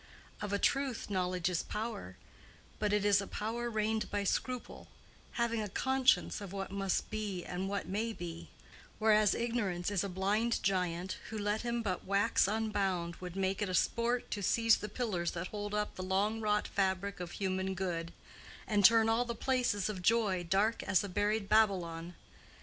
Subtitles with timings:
[0.41, 2.15] Of a truth, Knowledge is power,
[2.79, 4.87] but it is a power reined by scruple,
[5.33, 8.49] having a conscience of what must be and what may be;
[8.97, 13.69] whereas Ignorance is a blind giant who, let him but wax unbound, would make it
[13.69, 17.75] a sport to seize the pillars that hold up the long wrought fabric of human
[17.75, 18.11] good,
[18.67, 22.15] and turn all the places of joy dark as a buried Babylon.